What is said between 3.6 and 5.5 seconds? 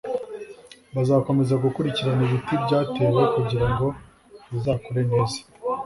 ngo bizakure neza